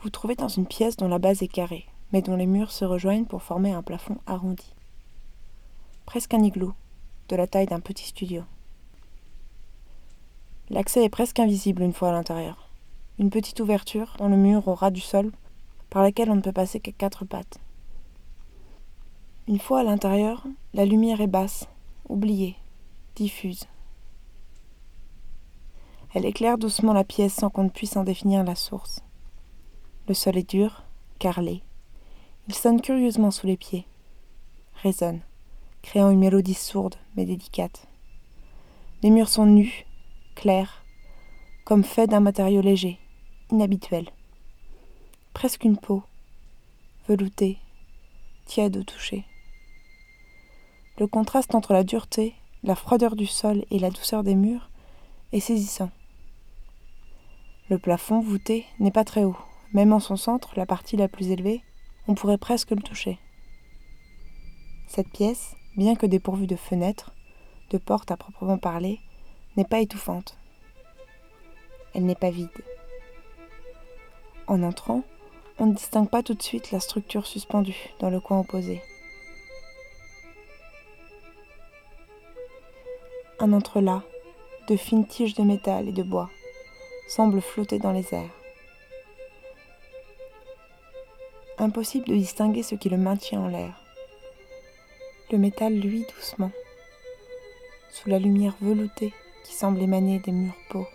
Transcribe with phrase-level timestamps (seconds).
[0.00, 2.84] vous trouvez dans une pièce dont la base est carrée, mais dont les murs se
[2.84, 4.74] rejoignent pour former un plafond arrondi.
[6.06, 6.74] Presque un igloo,
[7.28, 8.42] de la taille d'un petit studio.
[10.70, 12.70] L'accès est presque invisible une fois à l'intérieur.
[13.18, 15.32] Une petite ouverture dans le mur au ras du sol,
[15.90, 17.58] par laquelle on ne peut passer qu'à quatre pattes.
[19.48, 21.66] Une fois à l'intérieur, la lumière est basse,
[22.08, 22.56] oubliée,
[23.16, 23.64] diffuse.
[26.14, 29.02] Elle éclaire doucement la pièce sans qu'on ne puisse en définir la source.
[30.08, 30.84] Le sol est dur,
[31.18, 31.62] carrelé.
[32.48, 33.84] Il sonne curieusement sous les pieds,
[34.82, 35.20] résonne,
[35.82, 37.86] créant une mélodie sourde mais délicate.
[39.02, 39.84] Les murs sont nus,
[40.34, 40.82] clairs,
[41.66, 42.98] comme faits d'un matériau léger,
[43.50, 44.08] inhabituel.
[45.34, 46.02] Presque une peau,
[47.06, 47.58] veloutée,
[48.46, 49.26] tiède au toucher.
[50.98, 54.70] Le contraste entre la dureté, la froideur du sol et la douceur des murs
[55.32, 55.90] est saisissant.
[57.68, 59.36] Le plafond voûté n'est pas très haut.
[59.74, 61.62] Même en son centre, la partie la plus élevée,
[62.06, 63.18] on pourrait presque le toucher.
[64.88, 67.12] Cette pièce, bien que dépourvue de fenêtres,
[67.70, 68.98] de portes à proprement parler,
[69.56, 70.38] n'est pas étouffante.
[71.94, 72.48] Elle n'est pas vide.
[74.46, 75.02] En entrant,
[75.58, 78.80] on ne distingue pas tout de suite la structure suspendue dans le coin opposé.
[83.40, 84.02] Un entrelac
[84.68, 86.30] de fines tiges de métal et de bois
[87.08, 88.37] semble flotter dans les airs.
[91.60, 93.74] Impossible de distinguer ce qui le maintient en l'air.
[95.32, 96.52] Le métal luit doucement,
[97.90, 99.12] sous la lumière veloutée
[99.44, 100.86] qui semble émaner des murs peaux.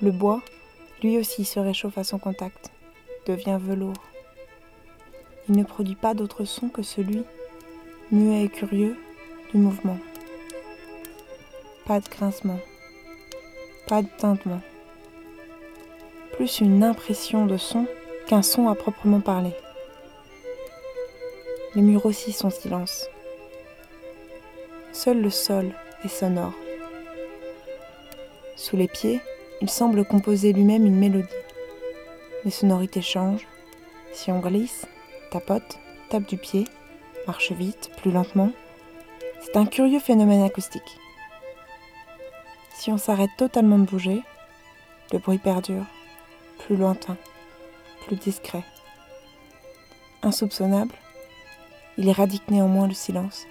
[0.00, 0.40] Le bois,
[1.02, 2.70] lui aussi, se réchauffe à son contact,
[3.26, 4.04] devient velours.
[5.48, 7.24] Il ne produit pas d'autre son que celui,
[8.12, 8.96] muet et curieux,
[9.52, 9.98] du mouvement.
[11.86, 12.60] Pas de grincement,
[13.88, 14.60] pas de tintement.
[16.34, 17.88] Plus une impression de son
[18.42, 19.52] son à proprement parler.
[21.74, 23.08] Les murs aussi sont silence.
[24.92, 25.72] Seul le sol
[26.04, 26.54] est sonore.
[28.56, 29.20] Sous les pieds,
[29.60, 31.28] il semble composer lui-même une mélodie.
[32.44, 33.46] Les sonorités changent.
[34.12, 34.86] Si on glisse,
[35.30, 36.64] tapote, tape du pied,
[37.26, 38.50] marche vite, plus lentement,
[39.40, 40.98] c'est un curieux phénomène acoustique.
[42.74, 44.22] Si on s'arrête totalement de bouger,
[45.12, 45.84] le bruit perdure,
[46.58, 47.16] plus lointain,
[48.06, 48.64] plus discret.
[50.22, 50.94] Insoupçonnable,
[51.96, 53.46] il éradique néanmoins le silence.